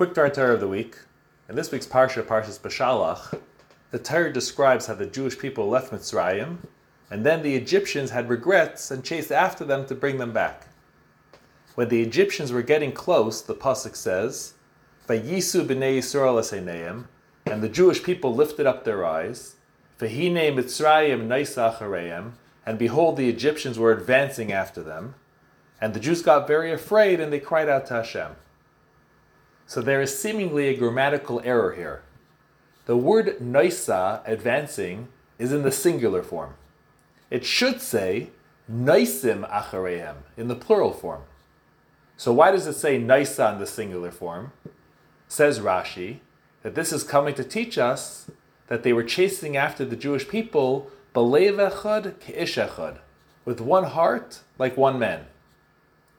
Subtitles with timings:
[0.00, 0.96] Quick Torah of the week.
[1.50, 3.38] In this week's Parsha, Parshas Beshalach,
[3.90, 6.56] the Torah describes how the Jewish people left Mitzrayim,
[7.10, 10.68] and then the Egyptians had regrets and chased after them to bring them back.
[11.74, 14.54] When the Egyptians were getting close, the pasuk says,
[15.06, 17.04] "Vayisu b'nei Yisrael eseneim,"
[17.44, 19.56] and the Jewish people lifted up their eyes.
[19.98, 22.32] V'hine Mitzrayim naisa
[22.64, 25.14] and behold, the Egyptians were advancing after them.
[25.78, 28.36] And the Jews got very afraid and they cried out to Hashem.
[29.70, 32.02] So there is seemingly a grammatical error here.
[32.86, 35.06] The word naisa, advancing,
[35.38, 36.54] is in the singular form.
[37.30, 38.30] It should say
[38.68, 41.22] naisim achareim in the plural form.
[42.16, 44.50] So why does it say naisa in the singular form?
[45.28, 46.18] Says Rashi
[46.64, 48.28] that this is coming to teach us
[48.66, 52.98] that they were chasing after the Jewish people belev echad
[53.44, 55.26] with one heart like one man.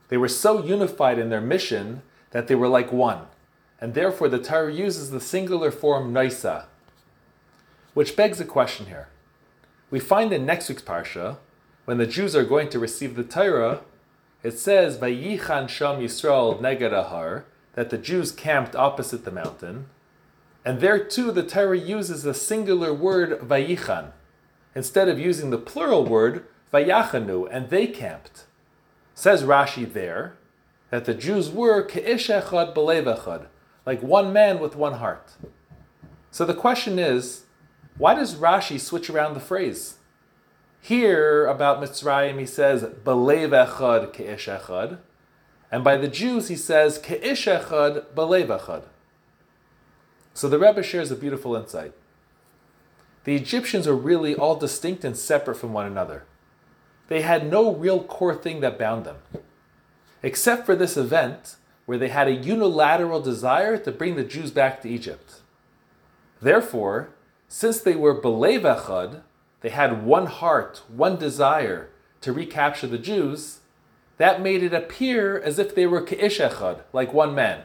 [0.08, 3.26] They were so unified in their mission that they were like one,
[3.82, 6.66] and therefore the Torah uses the singular form naisa.
[7.96, 9.10] Which begs a question here.
[9.90, 11.38] We find in next week's parsha,
[11.86, 13.82] when the Jews are going to receive the Torah,
[14.44, 19.88] it says Vayichan Sham Yisrael Neged Ahar that the Jews camped opposite the mountain,
[20.64, 24.12] and there too the Torah uses the singular word Vayichan
[24.76, 28.46] instead of using the plural word Vayachanu, and they camped.
[29.14, 30.38] Says Rashi there
[30.92, 33.06] that the Jews were ke'ish echad belev
[33.86, 35.32] like one man with one heart.
[36.30, 37.46] So the question is,
[37.98, 39.96] why does Rashi switch around the phrase?
[40.80, 45.00] Here about Mitzrayim he says belev echad ke'ish echad,
[45.72, 48.84] and by the Jews he says ke'ish echad belev echad.
[50.34, 51.94] So the Rebbe shares a beautiful insight.
[53.26, 56.24] The Egyptians are really all distinct and separate from one another
[57.12, 59.18] they had no real core thing that bound them.
[60.24, 61.58] Except for this event
[61.92, 65.42] where they had a unilateral desire to bring the Jews back to Egypt.
[66.42, 67.10] Therefore,
[67.50, 69.24] since they were belev echad,
[69.60, 71.90] they had one heart, one desire
[72.22, 73.60] to recapture the Jews,
[74.16, 77.64] that made it appear as if they were ke'ish echad, like one man.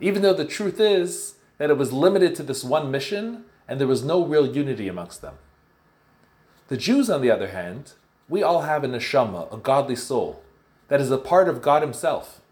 [0.00, 3.88] Even though the truth is that it was limited to this one mission and there
[3.88, 5.36] was no real unity amongst them.
[6.68, 7.94] The Jews, on the other hand,
[8.28, 10.42] we all have a neshama, a godly soul,
[10.88, 12.42] that is a part of God Himself.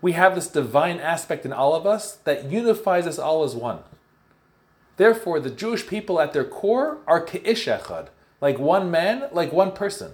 [0.00, 3.80] We have this divine aspect in all of us that unifies us all as one.
[4.96, 8.08] Therefore, the Jewish people at their core are ke'ish echad,
[8.40, 10.12] like one man, like one person.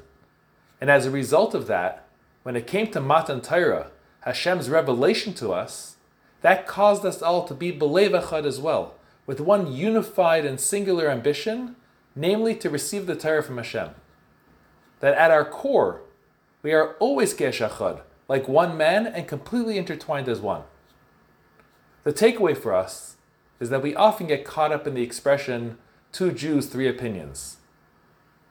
[0.81, 2.07] And as a result of that,
[2.43, 5.97] when it came to Matan Torah, Hashem's revelation to us,
[6.43, 8.95] that caused us all to be belev echad as well,
[9.27, 11.77] with one unified and singular ambition,
[12.15, 13.91] namely to receive the Torah from Hashem
[15.01, 16.03] that at our core,
[16.63, 20.63] we are always ke'ish echad, like one man and completely intertwined as one.
[22.05, 23.17] The takeaway for us
[23.61, 25.79] is that we often get caught up in the expression,
[26.13, 27.59] two Jews, three opinions.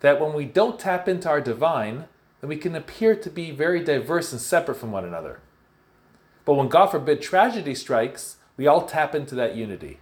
[0.01, 2.05] That when we don't tap into our divine,
[2.41, 5.39] then we can appear to be very diverse and separate from one another.
[6.43, 9.99] But when God forbid tragedy strikes, we all tap into that unity.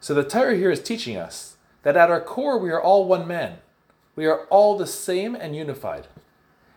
[0.00, 3.26] So the Torah here is teaching us that at our core we are all one
[3.26, 3.58] man
[4.20, 6.06] we are all the same and unified.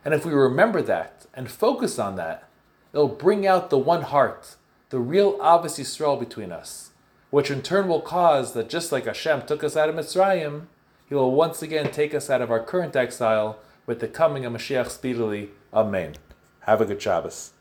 [0.04, 2.48] And if we remember that and focus on that,
[2.92, 4.56] it'll bring out the one heart,
[4.90, 6.90] the real Ahavas Yisrael between us,
[7.30, 10.66] which in turn will cause that just like Hashem took us out of Mitzrayim,
[11.08, 14.52] He will once again take us out of our current exile with the coming of
[14.52, 15.50] Mashiach speedily.
[15.72, 16.16] Amen.
[16.60, 17.53] Have a good Shabbos.